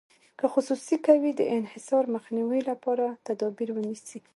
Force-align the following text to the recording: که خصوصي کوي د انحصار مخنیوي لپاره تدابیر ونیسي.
که 0.39 0.45
خصوصي 0.53 0.95
کوي 1.07 1.31
د 1.35 1.41
انحصار 1.59 2.03
مخنیوي 2.15 2.61
لپاره 2.69 3.05
تدابیر 3.27 3.69
ونیسي. 3.73 4.19